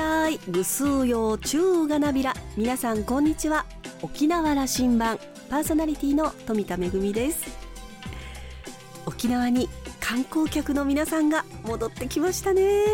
[0.00, 0.40] たい。
[0.48, 2.32] ぐすうようちゅうがなびら。
[2.56, 3.66] 皆さんこんにちは。
[4.00, 5.18] 沖縄羅針盤。
[5.50, 7.44] パーソナリティの富田恵です。
[9.04, 9.68] 沖縄に
[10.00, 12.84] 観光客の皆さんが戻ってきましたね。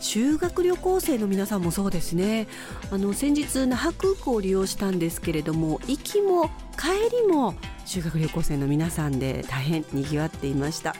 [0.00, 2.48] 修学旅行生の皆さんもそうですね。
[2.90, 7.54] あの先日那覇空港を利用したんですけれども行きも帰りも
[7.86, 10.94] 修学旅行生の皆さんで大変賑わっていました。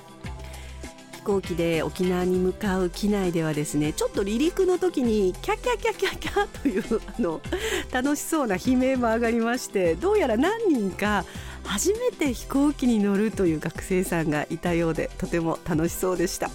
[1.27, 7.41] 行機で沖縄に向かう機内ではですねちょっと離陸の時にキャキャキャキャキャというあの
[7.91, 11.25] 楽しそうな悲鳴も上がりましてどうやら何人か
[11.65, 16.49] 初めて飛行機に乗るという学生さんがいたようでとても楽しそうでした。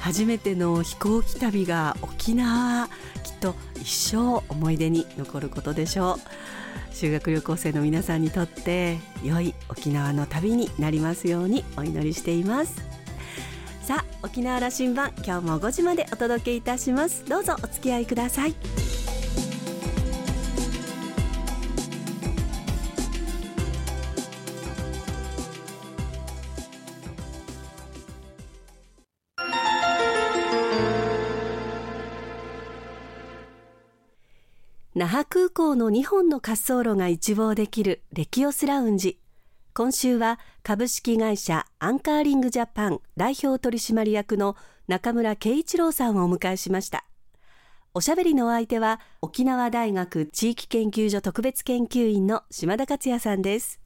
[0.00, 2.88] 初めての飛行機旅が沖縄
[3.24, 6.94] きっと一生思い出に残ることでしょう。
[6.94, 12.93] 修学旅行生の皆さんにとって良い沖縄の旅になりますようにお祈りしています。
[13.84, 17.22] さあ沖縄羅針盤今日も5時までお届けいたします。
[17.26, 18.54] どうぞお付き合いください。
[34.94, 39.18] 那覇空港の2本の滑走路が一望できるレキオスラウンジ。
[39.76, 44.54] 今週は株式会社アンカーリングジャパン代表取締役の
[44.86, 47.04] 中村圭一郎さんをお迎えしました。
[47.92, 53.80] おしゃべりのお相手は沖縄大学地域研究所特別研究員の島田克也さんです。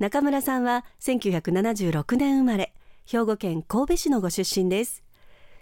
[0.00, 2.74] 中村さんは1976年生まれ
[3.06, 5.04] 兵庫県神戸市のご出身です。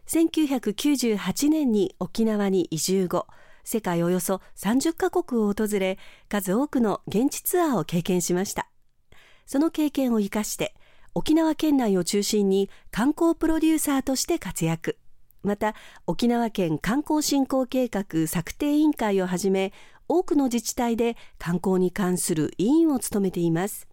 [0.07, 3.27] 1998年に沖縄に移住後
[3.63, 5.99] 世界およそ30カ国を訪れ
[6.31, 8.71] 数多くの現地ツアーを経験しました。
[9.47, 10.75] その経験を生かして
[11.15, 14.99] 沖縄県内を中心に観光プロデューサーとして活躍。
[15.43, 15.75] また
[16.07, 19.73] 沖縄県観光振興計画策定委員会をはじめ
[20.09, 23.89] 多くの自治体で観光に関する委員を務めています。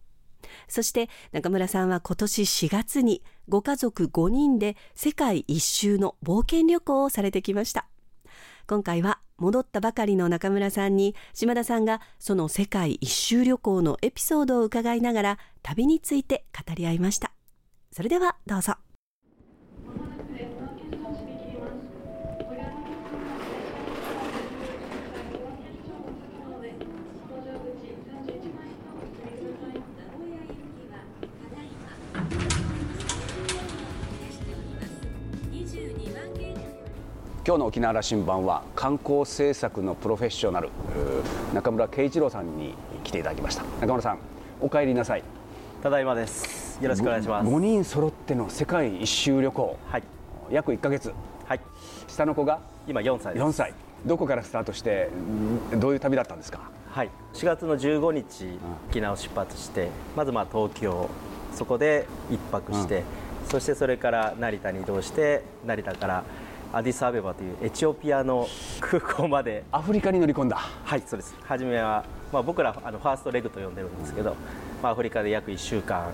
[0.68, 7.86] そして中村さんは今年4月にご家族5人で世界一周の冒険旅行をされてきました。
[8.66, 17.32] 今回は戻ったばかりの中村さんに島田さんがその世界一周旅行のエピソードを伺いながら旅について語り合いました。
[17.90, 18.74] それではどうぞ。
[37.46, 40.70] 今日の沖縄羅針盤は観光政策のプロフェッショナル。
[41.52, 42.74] 中村圭一郎さんに
[43.04, 43.64] 来ていただきました。
[43.82, 44.18] 中村さん
[44.62, 45.22] お帰りなさい。
[45.82, 46.82] ただいまです。
[46.82, 47.46] よろしくお願いします。
[47.46, 50.02] 5人揃っての世界一周旅行、はい、
[50.50, 51.12] 約1か月。
[51.44, 51.60] はい。
[52.08, 53.44] 下の子が今4歳です。
[53.44, 53.74] 4歳。
[54.06, 55.10] どこからスタートして
[55.76, 56.70] どういう旅だったんですか？
[56.92, 57.10] はい。
[57.34, 61.10] 4月の15日沖縄を出発してまずまあ東京。
[61.52, 63.04] そこで1泊して、うん、
[63.50, 66.24] そしてそれから成田に移動して成田から
[66.74, 68.48] アディサアベバというエチオピアの
[68.80, 69.62] 空港まで。
[69.70, 71.32] アフリカに乗り込んだはいそうです。
[71.44, 74.34] 初めは、まあ、僕らあのファーストレグと呼んでるんですけど、
[74.82, 76.10] まあ、アフリカで約1週間、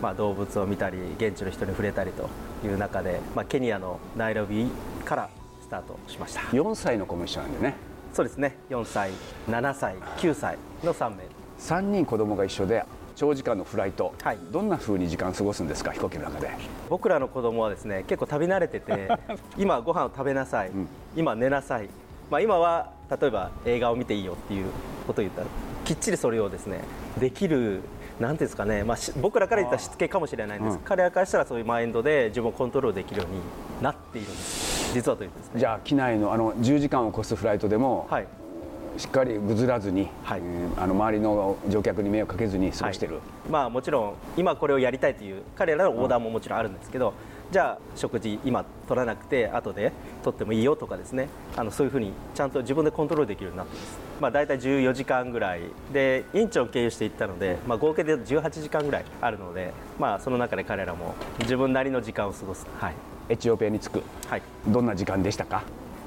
[0.00, 2.30] まあ、動物を見たり現地の人に触れたりと
[2.64, 4.68] いう中で、まあ、ケニアのナイロビ
[5.04, 5.28] から
[5.60, 6.42] スタートしました。
[6.42, 7.74] 4歳の子も一緒なんでね。
[8.12, 8.56] そうですね。
[8.70, 9.10] 4歳
[9.48, 11.24] 7歳9歳の3名。
[11.58, 12.84] 3人子供が一緒で
[13.16, 16.50] 長時間のフライト、はい、どんなふうに時間過ごすんですか飛行機の中で？
[16.90, 19.08] 僕らの子供はですね結構食べ慣れてて
[19.56, 21.88] 今ご飯を食べなさい、うん、今寝なさい、
[22.30, 24.66] まあ、今は例えば映画を見ていいよっていう
[25.06, 25.46] ことを言ったら
[25.84, 26.80] きっちりそれをですね
[27.18, 27.80] できる
[28.20, 33.40] なんですかね、まあ、僕らから言ったらしつけかもしれないんです、うん、彼らからしたらそういうマインドで自分をコントロールできるように
[33.82, 34.94] なっているんです。
[34.94, 35.60] 実はというとですね。
[35.60, 38.26] じゃあ機内のあの10時間を超すフライトでも、はい、
[38.96, 40.42] しっかりぐずらずに、はい、
[40.76, 49.92] あの周りの乗客に迷惑かけずに過ごしてる、はい、まあ、もちろん今これをやりたいという彼らのオーダーももちろんあるんですけど、うん、じゃあ食事今取らなくて後で
[50.22, 51.28] 取ってもいいよとかですね。
[51.56, 55.62] あのそういうふうにちゃんと自分でコントロールできるようになっています、まあ、大体14時間ぐらい
[55.92, 62.94] で院長を経由していったので、まあ、合計で18時間ぐらいあるので、まあ、その中で彼らも自分なりの時間を過ごす、はい、
[63.28, 65.62] エチオピアに着く、はい、どんな時間でしたか？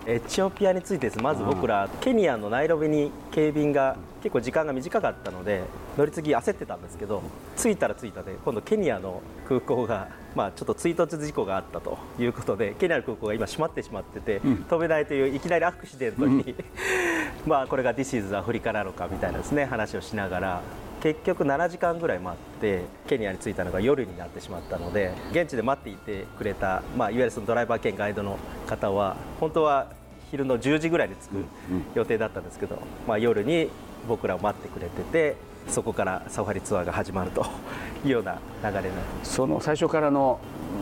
[0.09, 1.21] エチオピアについてです。
[1.21, 5.63] まず僕らケニアのナイロビに警備員が結構時間が短かったので
[5.97, 7.21] 乗り継ぎ焦ってたんですけど
[7.57, 16.55] 着いたら着いたで今度ケニアの空港がまあちょっと追突事故があったということでケニアの空港が今閉まってしまってて、うん、飛べないといういきなりアクシデントに、うん、
[17.45, 20.61] まあこれが This is アフリカなのかみたいなですね話をしながら
[21.01, 29.96] 結局7時間ぐらい待ってケニアに着いたのが夜になってしまったので現地で待っていてくれた、まあ、いわゆるそのドライバー兼ガイドの方は本当は
[30.31, 31.33] 昼の10時ぐらいに着く
[31.95, 32.77] 予定だったんですけど、
[33.07, 33.69] まあ、夜に
[34.07, 35.35] 僕らを待ってくれてて
[35.67, 37.45] そこからサファリツアーが始まると
[38.05, 40.39] いうような流れになその最初からの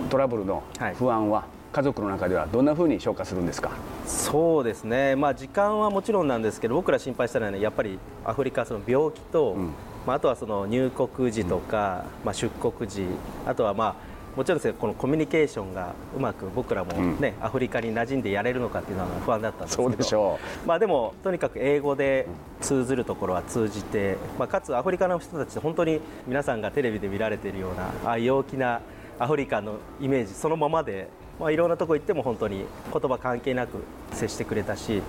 [0.10, 0.64] トラブルの
[0.98, 3.72] 不安は、家族の中ではどんなふうに消化するんですか？
[4.06, 9.74] そうですね、まあ、時間はもちろんなんですけど僕ら心配したのは、ね、やっぱりアフリカその病気と、うん、
[10.06, 13.06] まあ、あとはその入国時とか、まあ、出国時
[13.46, 13.96] あとはまあ
[14.36, 22.28] もちろんですねこのコミュニケーションがうまく僕らもね、うん、アフリカに馴染んでやれるのかっていうのは不安だったんですけどそうでしょう、まあ、でもとにかく英語で
[22.62, 28.82] 通ずるところは通じて、まあ、かつアフリカの人たちって本当に皆さんがテレビで見られているようなああ陽気な
[29.20, 31.08] アフリカのイメージそのままで、
[31.40, 33.78] まあ、いろんなとこ行っても本当に言葉関係なく
[34.12, 35.02] 接してくれたし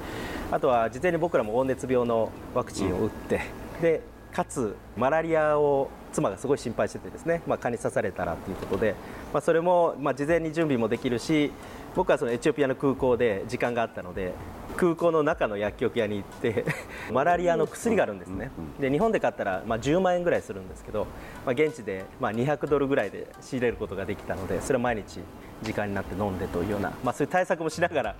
[0.52, 3.40] あとは事前に僕らも黄熱病のワクチンを打って、
[3.76, 4.02] うん、で
[4.36, 8.94] かつマラリアを妻がすごい心配しててですね、まあ、蚊に刺されたらということで、
[9.32, 11.50] まあ、それも、まあ、事前に準備もできるし
[11.94, 14.34] 僕はそのエチオピアの空港で時間があったので
[14.76, 16.66] 空港の中の薬局屋に行って
[17.10, 18.50] マラリアの薬があるんですね。
[18.78, 21.06] で日本で買ったらまあ10万円ぐらいするんですけど、
[21.46, 25.20] まあ、現地でまあ200ドルぐらいで仕入れることができたのでそれを毎日
[25.62, 28.16] 時間になって飲んでというような、まあ、そういう対策もしながら。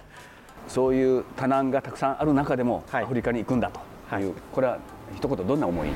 [0.69, 3.79] そういう多難がたくさんある中でもアフリカに行くんだと
[4.17, 4.79] いう、はい、これは
[5.15, 5.89] 一言どんな思い？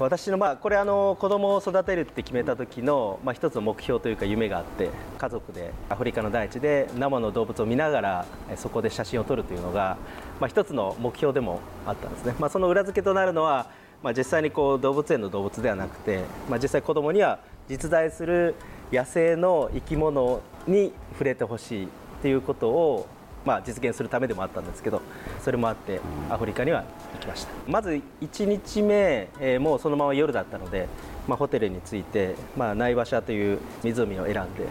[0.00, 8.26] 私のまあこれあの子供を育てるって決めた時のまあ一つの目標というか夢があって家族でアフリカの大地で生の動物を見ながら
[8.56, 9.96] そこで写真を撮るというのが
[10.40, 12.34] まあ一つの目標でもあったんですね。
[12.40, 13.70] まあその裏付けとなるのは
[14.02, 17.38] まあ実際にこう動物園の動物ではなくてまあ実際子供には
[17.68, 18.56] 実在する
[18.92, 21.88] 野生の生き物に触れてほしい
[22.20, 23.06] ということを
[23.44, 25.02] まあ、実現するためでもあったんですけど
[25.42, 26.00] それもあって
[26.30, 27.52] アフリカには行きました。
[27.68, 30.88] まず1日目、えー、もうそのまま夜だったので、
[31.28, 34.66] まあ、ホテルに着いて、まあ、ナイバシャという湖を選んで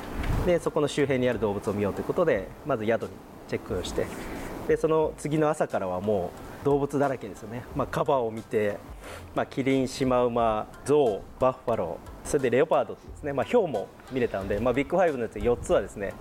[0.46, 3.10] でそこの周辺にある動物を見ようということでまず宿に
[3.48, 4.06] チェックをして
[4.68, 6.32] でその次の朝からはも
[6.62, 8.78] う動物だらけですよね、まあ、カバを見て、
[9.36, 16.14] まあ、キリン、シマウマ、ゾウ、バッファローそれでレオパードですね、まあ、ヒョウも見れたので、まあ、ビッグファイブのやつ4つはですね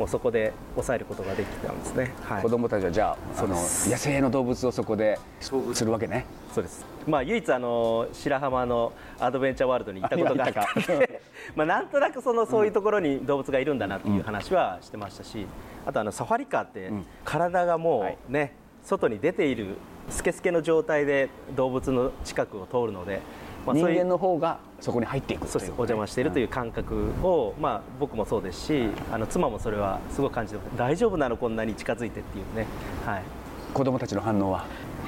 [0.00, 6.24] もうそこで抑えることができたんですね、はい、子供たちはじゃあその野生の動物をそこでするわけね。
[6.54, 6.86] そうです。
[7.06, 11.20] まあ唯一あの白浜のアドベンチャーワールドに行ったことがあったんで
[11.54, 15.46] まあなんとなくそのそういうところに動物がいるんだなっていう話はしてましたし、
[15.84, 16.90] あとあのサファリカーって
[17.26, 19.74] 体がもうね、外に出ている
[20.08, 23.20] スケスケの状態で動物の近くを通るので
[23.66, 32.66] まあ、人間の方がそこに入っていくそうです、お邪魔しているという感覚を、まあ、僕もそうですしあの妻もそれはすごく感じて大丈夫なのこんなに近づいてっていうね、
[33.04, 33.22] はい、
[33.74, 34.64] 子供たちの反応は？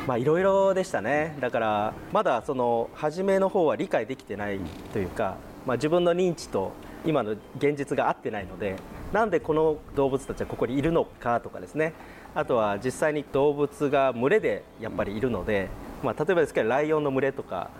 [0.06, 1.37] まあいろいろでしたね。
[1.40, 4.58] だからまだその初めの方は理解できてない
[4.93, 6.72] というか、まあ、自分の認知と
[7.06, 8.76] 今の現実が合ってないので
[9.12, 11.94] なんでこの動物たちはここにいるのかとかですね。
[12.34, 15.69] あとは実際に動物が群れでやっぱりいるので、
[16.02, 17.70] まあ、例えばですけどライオンの群れとか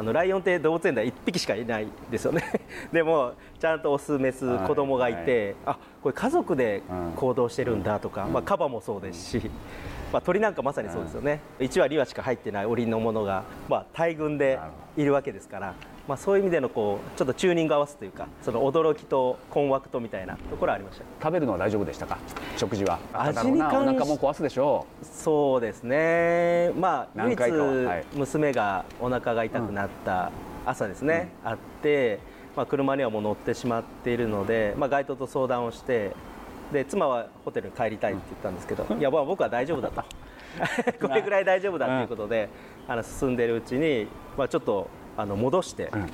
[0.00, 2.42] あのライオンって動物園では1匹しかいないですよね。
[2.90, 6.80] でもちゃんとオスメス子供がいて、はい、あこれ家族で
[7.16, 9.50] 行動してるんだとか、うん、まあ、カバもそうですし、
[10.10, 14.58] まあ、鳥なんかまさにそうですよね、うん、1羽2羽しか入ってない檻のものが、まあ、大群で
[14.96, 15.74] いるわけですから
[16.10, 21.04] まあ、そういう意味でのこうちょっとチューニング合わすというかその驚きと困惑とみたいなところありました。
[21.22, 22.18] 食べるのは大丈夫でしたか？
[22.56, 22.98] 食事は。
[23.12, 25.04] 味に関してお腹も壊すでしょう。
[25.04, 26.72] そうですね。
[26.76, 27.38] まあ唯一
[28.16, 30.32] 娘がお腹が痛くなった
[30.66, 32.18] 朝ですね、うん、あって、
[32.56, 36.10] まあ、車にはもう乗ってしまっているので、まあ、街頭と相談をして
[36.72, 40.02] で妻はホテルに帰りたいって言ったんですけど、いやまあ僕は大丈夫だと。
[41.00, 42.48] これぐらい大丈夫だということで、
[42.88, 46.06] あの進んでいるうちに、まあ、ちょっとあの戻して、うん、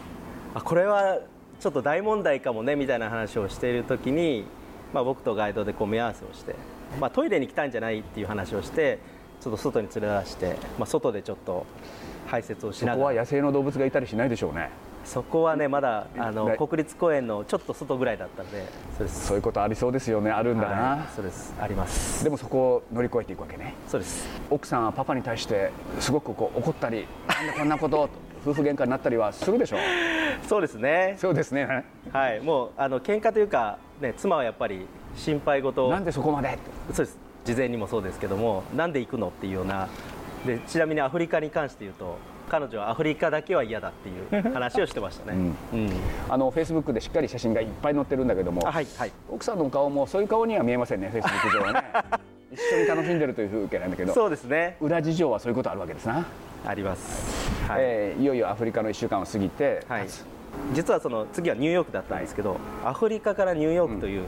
[0.55, 1.19] あこれは
[1.61, 4.45] ちょっと大問題かもねみたいな話をしている時に、
[4.93, 6.55] まあ、僕とガイドでこう目合わせをして、
[7.01, 8.99] まあ、トイレに来たんじゃないっていう話をして
[9.41, 11.67] ちょっと外に連れ出して、まあ、外でちょっと
[12.27, 12.95] 排泄をしながら。
[12.97, 14.71] そこは野生の動物がいたりしないでしょうね。
[15.07, 18.67] そこはねまだあの国立公園のちょっと外ぐらいだったんで
[18.99, 21.55] そうそういうことありそうですよねあるんだな、はい、そうです。
[21.61, 22.25] あります。
[22.25, 23.75] でもそこを乗り越えていくわけね。
[23.87, 24.27] そうです。
[24.51, 28.09] 奥さんはパパに対してすごくこう怒ったりなんでこんなこと
[28.47, 29.81] 夫婦喧嘩になったりはするでしょう。
[30.49, 31.17] そうですね。
[31.19, 31.85] そうですね。
[32.13, 32.41] はい。
[32.41, 34.87] もうあの喧嘩というか、ね、妻はやっぱり
[35.17, 35.89] 心配事。
[35.89, 36.59] なんでそこまで？
[36.93, 37.19] そうです。
[37.45, 39.89] 事前にもそうですけどもなんで行くのっていうような。
[40.47, 45.37] でちなみにアフリカに関して言うと彼女はアフリカだけは嫌だっていう話をしてましたね、
[45.73, 45.81] うん。
[45.81, 45.91] うん、
[46.29, 51.83] あのフェイスブックでしっかり写真がいっぱい載ってるんだけども、はいはい、奥さんの顔もそういう顔には見えませんねフェイスブック上はね
[52.53, 54.77] 一緒に楽しんでるという風景なんだけどそうですね。
[54.81, 56.25] 裏事情はそういうことあるわけですな。
[56.65, 58.25] あります、はいえー、い。
[58.25, 60.07] よいよアフリカの1週間を過ぎて、はい、
[60.73, 64.27] 実はその次はニューヨークだったんですけど、はい、アフリカからニューヨークという、うん、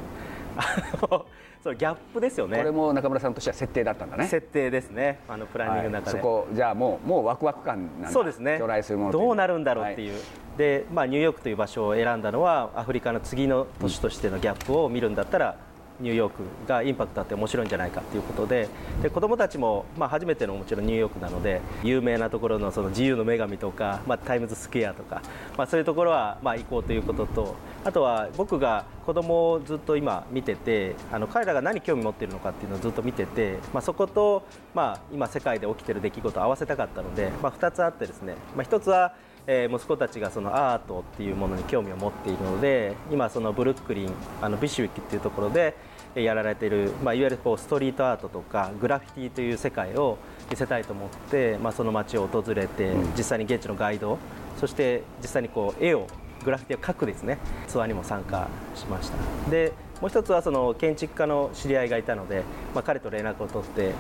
[1.62, 2.58] そうギャップですよね。
[2.58, 4.26] これも中村さんとしては設定だったんだね。
[4.26, 5.20] 設定ですね。
[5.28, 8.10] あのプランニングの中で、はい、そこじゃあもうもうワクワク感なんだ。
[8.10, 8.58] そうですね。
[8.58, 15.56] 将来するものどうなるんだろうっていう、はい、で、まあ、ニューヨークという場所を選んだのはアフリカの次の都市としてのギャップを見るんだったら、
[16.00, 18.68] ニューヨークがインパクトあって面白いんじゃないかということで
[19.02, 25.22] で子どもたちも、まあ、初めてのもちろんニューヨークなので有名なところのその自由の女神とか、まあ、タイムズスクエアとか、
[25.56, 34.42] まあ、そういうところはまあ行こうということとあとは僕が子供をずっと今見ててあの彼らが何興味持っているのかっていうのをずっと見てて、まあ、そこと、
[34.74, 39.14] まあ、今世界で起きてる出来事を合わせたかったので、まあ、2つあってですね、まあ、1つは
[39.50, 44.12] えー、息子たちがそのアートっていうものに興味を持っているので今そのブルックリン
[44.42, 45.74] あのビシュウィックっていうところで
[46.14, 50.18] やられている、まあ、いわゆるこうストリートアートとかグラフィティという世界を
[50.50, 54.18] 見せたいと思って、まあ、その街を訪れて、実際に現地のガイド
[54.58, 56.06] そして実際にこう絵を
[56.44, 57.38] グラフィティを描くですね
[57.68, 59.50] ツアーにも参加しました。
[59.50, 62.42] でもう一つはその建築家の知り合いがいたので、
[62.74, 63.92] まあ、彼と連絡を取って、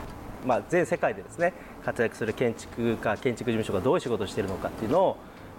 [0.46, 5.16] まあ、全世界でですね活躍する建築家建築事務所がどういう仕事をしているのかっていうのを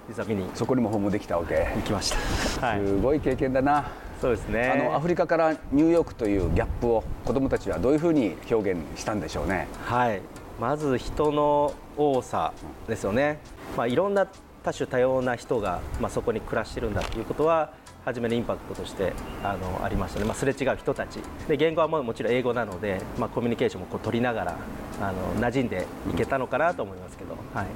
[0.09, 0.49] 実は見に。
[0.55, 1.67] そこにも訪問できたわけ。
[1.75, 2.13] 行きまし
[2.59, 3.91] た、はい、すごい経験だな。
[4.19, 4.69] そうですね。
[4.69, 9.67] あのアフリカからニューヨークというギャップを子どもたちはどういうふうに表現したんでしょうね。
[9.85, 10.21] はい。
[10.59, 12.51] まず人の多さ
[12.87, 13.39] ですよね、
[13.77, 14.27] まあ、いろんな
[14.61, 17.71] 多種多様な人が、まあ、そこに暮らしてるんだということは
[18.05, 19.13] 初めのインパクトとして
[19.43, 21.19] あのありましたね、まあ、すれ違う人たち。
[21.47, 24.57] で言語はもちろん英語なので、まあ、コミュニケーションもこう取りながら
[25.01, 27.67] あの馴染んでいけたのかなと思いますけど、はい、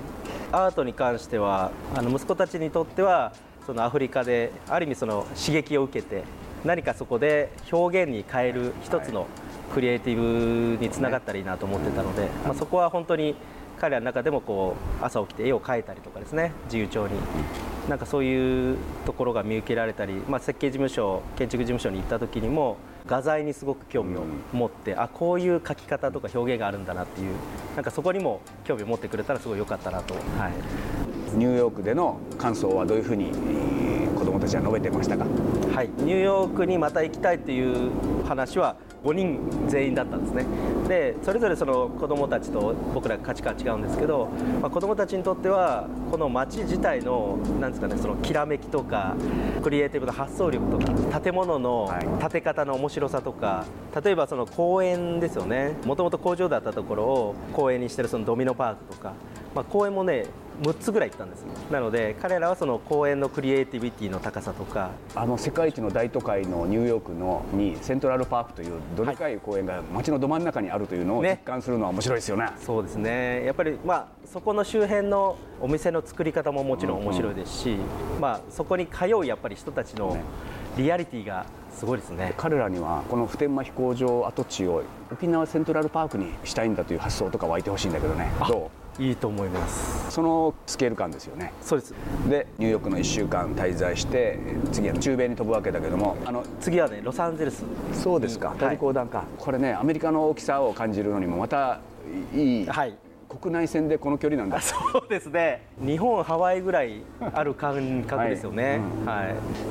[0.52, 3.34] アートに関してはあの息子たちにとっては
[3.66, 6.24] そのアフリカである意味その刺激を受けて
[6.66, 9.28] 何かそこで表現に変える一つの
[9.74, 13.36] クリエイティブにつながったらいいなと思ってたので、まあ、そこは本当に
[13.84, 16.54] 彼らの中でもこう朝起きて絵を描いたりとかですね。
[16.68, 17.16] 自由帳に。
[17.90, 24.24] なんかそういうところが見受けられたり、まあ、設計事務所建築事務所に行った時にも画材にすごく興味を
[24.54, 27.34] 持って、あこういう描き方とか表現があるんだなっていう。
[27.76, 30.14] なんかそこにも興味を持ってくれたらすごい良かったなと。
[30.14, 31.36] はい。
[31.36, 33.32] ニューヨークでの感想はどういうふうに
[34.18, 37.92] 子どもたちは述べてましたか、はい、ニューヨークにまた行きたいという
[38.26, 40.46] 話は5人全員だったんですね
[40.88, 44.30] でそれぞれその子どもたちと僕ら価値観違うんですけど、
[44.62, 49.16] まあ、子どもたちにとってはこの街自体のなんですかねそのきらめきとか
[49.62, 53.66] クリエイティブな発想力とか建物の建て方の面白さとか
[54.04, 55.76] 例えばその公園ですよね。
[55.86, 59.14] もともと工場だったところを公園にしてるそのドミノパークとか、
[59.56, 60.26] まあ、公園もね
[60.62, 64.92] 6つぐらい行ったんですなので彼らはその公園のクリエイティビティの高さとか。
[65.16, 73.46] あの世界一の大都会のニューヨークのにセントラルパークというどでかい公園が街のど真ん中にあるというのを実感するのは面白いですよね、ね、そうですね。
[73.46, 78.16] やっぱりまあそこの周辺のお店の作り方ももちろん面白いですし、うん。
[78.16, 80.18] うん、まあ、そこに通うやっぱり人たちの
[80.78, 82.34] リアリティがすごいですね。
[82.38, 88.32] 彼らにはこの普天間飛行場跡地を沖縄セントラルパークにしたいんだという発想とか湧いてほしいんだけどね。
[88.48, 88.83] どう？
[89.00, 90.12] いいと思います。
[90.12, 91.52] そのスケール感ですよね。
[91.62, 91.94] そうです。
[92.30, 94.38] でニューヨークの1週間滞在して
[94.72, 96.16] 次は中米に飛ぶわけだけども。
[96.26, 97.64] あの次はねロサンゼルス。
[97.94, 98.56] そうですか。
[98.60, 101.80] トルコ弾か、はい、これねアメリカの大きさを感じるのにもまた
[102.36, 102.96] いい、はい。
[103.42, 104.62] 国内線でこの距離なんだ。
[104.62, 105.64] そうですね。
[105.84, 107.02] 日本ハワイぐらい
[107.34, 109.06] ある感覚ですよね、はい、うん。
[109.06, 109.24] は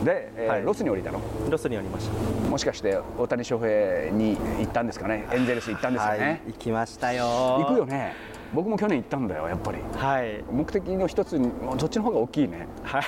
[0.02, 1.20] い、で、えーはい、ロスに降りたの？
[1.48, 2.50] ロスに降りました。
[2.50, 5.28] もしかして大谷翔平に行ったんですかね？
[5.30, 7.24] エンゼルス行ったんですかね、行きましたよ。
[7.24, 8.14] 行くよね
[8.54, 13.02] 僕も去年行ったんだよやっぱり、はい、目的の一つにどっちの方が大きいね、はい、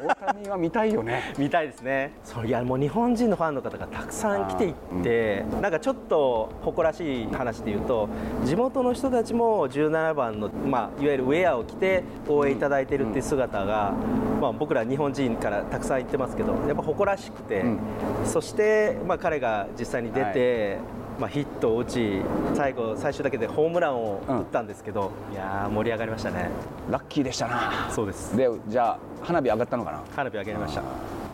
[0.00, 1.32] 大谷は見たいよね。
[1.38, 2.12] 見たいですね。
[2.24, 8.08] そういやもう日本人のファンの方がたくさん来ていって、うん、なんかちょっと誇らしい話で言うと
[8.44, 13.92] 地元の人たちも17番の、まあ、いわゆるウェアを着て応援いただいているっていう姿が、
[14.34, 17.78] うん、まあ、僕ら日本人からたくさん言ってますけどやっぱ誇らしくて、うん、
[18.24, 22.22] そして、まあ、彼が実際に出て、はいまあ、ヒットを打ち
[22.54, 26.48] 最後最終だけでホームランを打ったんですけど、うん、いや盛り上がりましたね。
[26.90, 27.90] ラッキーでしたな。
[27.90, 28.34] そうです。
[28.34, 30.02] でじゃあ花火上がったのかな？
[30.16, 30.82] 花火上げました。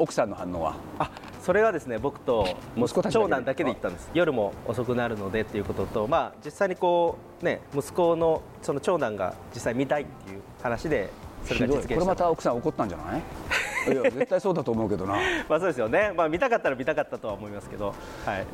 [0.00, 0.74] 奥さんの反応は？
[0.98, 1.08] あ
[1.40, 4.10] それはですね僕と息子長男だけで行ったんです。
[4.12, 11.10] 夜も遅くなるのでっていうこととまあ実際にこうね息子のその長男が実際見たいっていう話で
[11.44, 11.94] それが実現した。
[11.94, 13.22] これまた奥さん怒ったんじゃない？
[13.86, 15.14] いや絶対そうだと思うけどな。
[15.48, 16.12] まあそうですよね。
[16.16, 17.94] まあ見たかったら見たかったとは思いますけど。
[18.24, 18.46] はい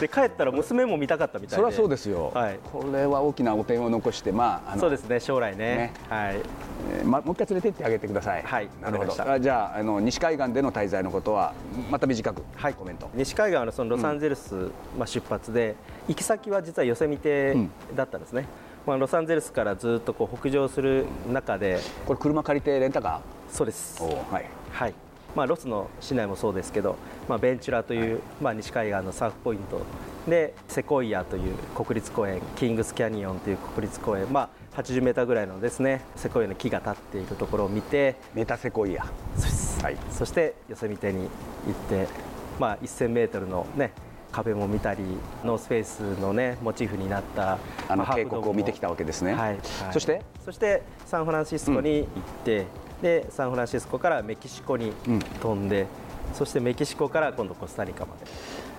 [0.00, 1.56] で帰ったら娘も見たかったみたいで。
[1.56, 6.36] それはそうですよ、はい、これは大きな汚点を残してまあそうですね将来ね、ね、はい、
[6.92, 8.42] えー、ま、もう一回連れてってあげてください。
[8.42, 8.68] はい。
[8.80, 9.30] なるほど。
[9.30, 11.52] あじゃああの西海岸での滞在のことは
[11.90, 13.08] また短く、はい、コメント。
[13.14, 15.74] 西海岸のそのロサンゼルス、うん、まあ、出発で
[16.08, 17.56] 行き先は実はヨセミテ
[17.94, 18.46] だったんですね、うん。
[18.86, 21.80] まあ、ロサンゼルスからずっとこう北上する中で。
[22.06, 23.54] これ車借りてレンタカー？
[23.54, 24.02] そうです。
[24.02, 24.08] は
[24.40, 24.94] い、はい
[25.36, 26.96] まあ、ロスの市内もそうですけど、
[27.28, 29.80] まあ、ベンチュラという、まあ、西海岸のサーフポイント。
[30.28, 38.16] でセコイアという国立公園キングスキャニオンという国立公園、まあ、80メーターぐらいのですねセコイアの木が立っているところを見て。
[38.34, 39.06] メタセコイア。
[39.38, 41.28] そし,、はい、そしてヨセミテに行っ
[41.88, 42.08] て、
[42.58, 43.92] まあ、1000メートルのね
[44.30, 45.02] 壁も見たり
[45.42, 47.58] ノースフェイスのねモチーフになった。
[47.88, 49.58] あの渓谷を見てきたわけですね、はい、はい、
[49.92, 50.20] そして？
[50.44, 52.06] そしてサンフランシスコに行っ
[52.44, 52.66] て、うん、
[53.02, 54.92] でサンフランシスコからメキシコに
[55.40, 58.26] 飛んで、うん、そしてメキシコから今度コスタリカまで。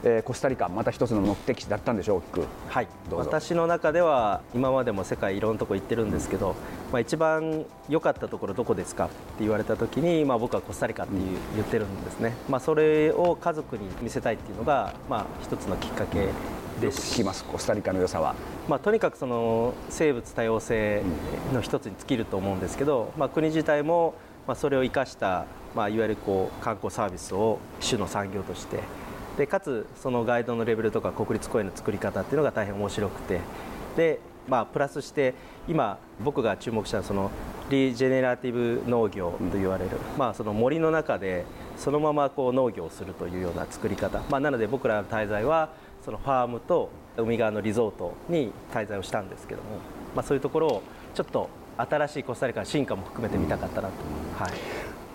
[0.04, 2.48] えー、コスタリカまた一つの目的地だったんでしょう大きく。
[2.70, 2.88] はい。
[3.12, 6.56] 私の中では今までも世界いろんなとこ行ってるんですけど、
[6.92, 16.30] まあ、一番良かったところどこですかって言われた時に、まあ、僕はコスタリカっていう、言ってるんですね、まあ、それを家族に見せたいっていうのが、まあ、一つのきっかけ
[16.80, 18.36] で聞きますコスタリカの良さは、
[18.68, 21.04] まあ、とにかくその生物多様性
[21.54, 24.16] の一つに尽きると思うんですけど、まあ、国自体も
[24.48, 25.46] まそれを生かした、
[25.76, 28.80] まあ、いわゆるこう観光サービスを主の産業として
[29.38, 33.42] でかつそのガイドのレベルとか国立公園の作り方っていうのが大変面白くて
[33.96, 35.36] で、まあ、プラスして
[35.68, 37.32] 今僕が注目したその
[37.70, 41.46] リジェネラティブ農業と言われる、うん、まあ、その森の中で
[41.80, 45.70] そのままこう農業をするというような作り方、まあ、なので僕らの滞在は
[46.04, 49.70] そのファームと海側のリゾートに滞在をしたんですけども、
[50.16, 50.84] まあ、そういうところを
[51.16, 53.94] ちょっと新しいコスタリカの進化も含めて見たかったなと、
[54.44, 54.54] はい、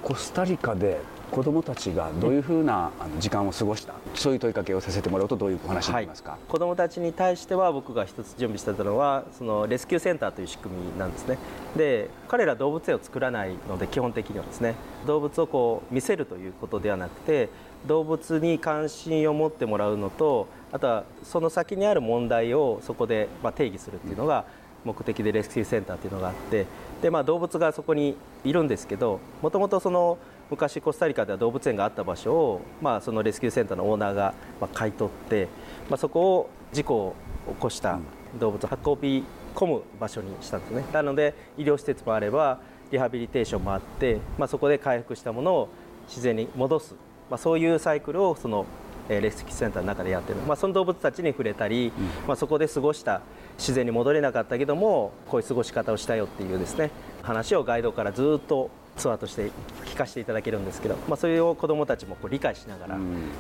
[0.02, 1.00] コスタリカで
[1.34, 11.36] 子どもたちがどういうふうな時間を過ごした、そういう問いかけをさせてもらうとどういうお話になりますか、はい、子どもたちに対しては僕が一つ準備してたのはそのレスキューセンターという仕組みなんですね。
[11.76, 14.76] で彼ら動物園を作らないので基本的にはですね。
[15.08, 17.48] 動物をこう見せるということではなくて
[17.88, 24.44] 動物に関心を持ってもらうのとあとはその先にある問題をそこでま定義するっていうのが
[24.84, 26.66] 目的でレスキューセンターっていうのがあって
[27.02, 30.18] で、まあ、動物がそこにいるんですけどもともとその
[30.50, 35.48] 昔コスタリカでは動物園があった場所を、まあ、そのレスキューセンターのオーナーがま買い取って、
[35.88, 37.16] まあ、そこを事故を
[37.48, 37.98] 起こした
[38.38, 40.84] 動物を運び込む場所にしたんですね。
[40.92, 45.68] なので医療施設もあればリハビリテーションもあって、まあ、そこで回復したものを
[46.08, 46.94] 自然に戻す、
[47.30, 48.66] まあ、そういうサイクルをその
[49.08, 51.92] レスキューセンターの中でやってる、まあ、その動物たちに触れたり、
[52.26, 53.20] まあ、そこで過ごした
[53.58, 56.90] 自然に戻れなかったけどもこういう過ごし方をしたよっていうですね
[57.22, 59.50] 話をガイドからずっとツアーとして
[59.86, 62.98] 聞かせていただけるんですけど、まあ、それを子どもたちもこう理解しながら、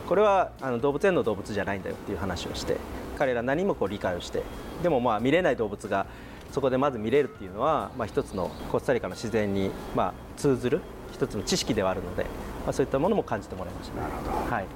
[0.08, 2.76] これはあの動物園の動物じゃないんだよっていう話をして
[3.18, 4.42] 彼ら何もこう理解をして
[4.82, 6.06] でもまあ見れない動物が
[6.52, 10.80] そこでまず見れるっていうのは、まあ、一つのコスタリカの自然にまあ通ずる
[11.12, 12.24] 一つの知識ではあるので、
[12.64, 14.66] まあ、そういったものも感じてもらいました、なるほど、はい、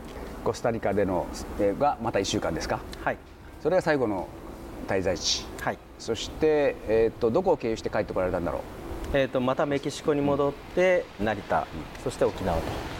[0.44, 1.26] コスタリカでの
[1.78, 2.80] がまた1週間ですか？
[3.04, 3.18] はい。
[3.60, 4.28] それが最後の
[4.86, 8.62] 滞在地、はい、そして、えーとどこを経由して帰ってこられたんだろう？
[9.14, 11.66] えーと、またメキシコに戻って成田、
[12.04, 12.98] そして沖縄と。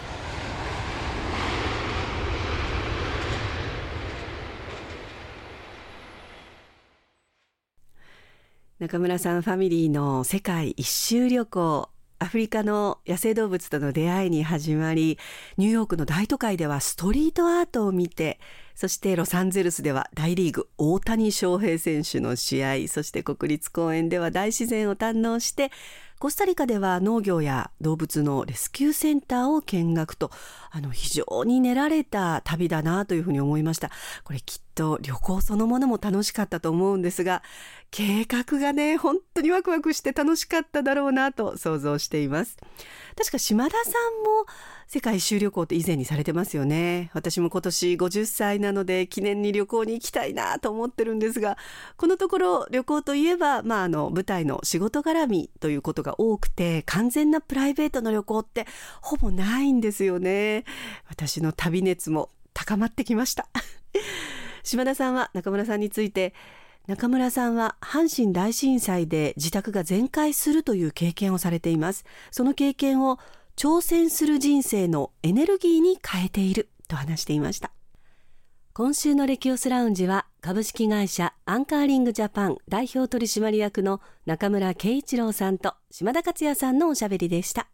[8.79, 11.91] 中村さんファミリーの世界一周旅行
[12.21, 15.19] アフリカの野生動物との出会いに始まり
[15.57, 18.39] ニューヨークの大都会ではストリートアートを見て
[18.79, 25.73] そしてロサンゼルスでは大リーグ大谷翔平選手の試合そして国立公園では大自然を堪能して
[26.21, 30.33] コスタリカでは農業や動物のレスキューセンターを見学と、
[30.73, 33.93] あの、非常に練られた旅だなというふうに思いました。
[34.25, 37.45] これきっと旅行そのものも楽しかったと思うんですが、
[37.93, 42.57] 計画がね、本当にワクワクして楽しかっただろうなと想像しています。
[43.17, 44.47] 確か島田さんも
[44.91, 47.11] 世界一周旅行って以前にされてますよね。
[47.13, 51.59] 私も今年50歳なので記念に旅行に行きたいなと思ってるんですが、
[51.99, 58.67] このところ旅行といえば、まああの舞台の仕事絡みということが多くて、完全なプライベートの旅行って
[59.03, 60.65] ほぼないんですよね。
[61.11, 63.47] 私の旅熱も高まってきました。
[64.65, 66.33] 島田さんは中村さんについて、
[66.87, 72.07] 中村さんは阪神大震災で自宅が全壊するという経験をされています。
[72.31, 73.19] その経験を
[73.59, 77.73] 挑戦する人生のエネルギーに変えていると話していました。
[78.73, 87.67] 今週のレキオスラウンジは株式会社アンカーリングジャパン代表取締役の中村圭一郎さんと島田克也さんのおしゃべりでした。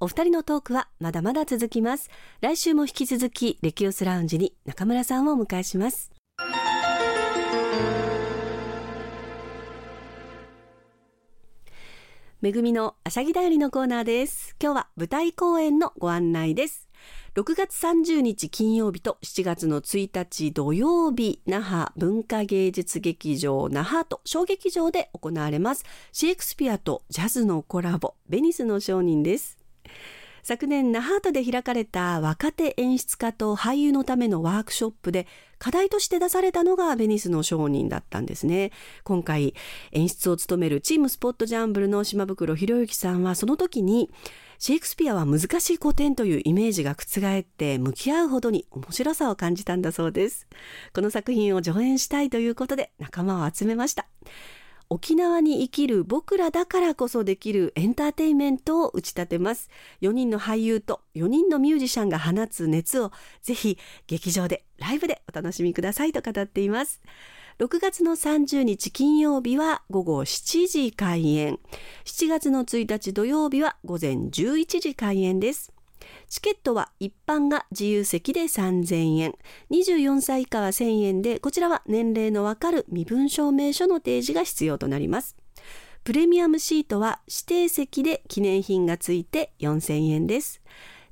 [0.00, 2.08] お二人のトークはまだまだ続きます。
[2.40, 6.15] 来週も引き続きレキオスラウンジに中村さんをお迎えします。
[12.42, 14.56] めぐみのあしゃぎだよりのコーナーです。
[14.62, 16.86] 今日は舞台公演のご案内です。
[17.34, 25.84] 6月30日金曜日と7月の1日土曜日、那覇文化芸術劇場那覇と小劇場で行われます。
[26.12, 29.56] シェイクスピアとジャズのコラボ、ベニスの商人です。
[30.46, 35.26] 昨年那覇ートで開かれた若手演出家と俳優のためのワークショップで
[35.58, 38.70] 課題として出されたのがベニスの商人だったんですね。
[39.02, 39.54] 今回
[39.90, 44.08] 演出を務めるチームスポットジャンブルの島袋博之さんはその時に
[44.60, 50.46] シェイクスピアは難しい古典というイメージが覆って向き合うほどに面白さを感じたんだそうです。
[50.94, 54.06] この作品を上演したいということで仲間を集めました。
[54.88, 59.68] 沖縄に生きる僕らだからこそできるエンターテインメントを打ち立てます。
[60.00, 63.10] 4人の俳優と4人のミュージシャンが放つ熱を
[63.42, 67.00] ぜひ劇場でライブでお楽しみくださいと語っています。
[67.58, 71.58] 6月の30日金曜日は午後7時開演。
[72.04, 75.75] 7月の1日土曜日は午前11時開演です。
[76.28, 79.34] チケットは一般が自由席で3000円、
[79.70, 85.36] 24歳以下は1000円で、こちらは年齢のわかる身分証明書の提示が必要となります。
[86.04, 90.60] プレミアムシートは指定席で記念品がついて4000円です。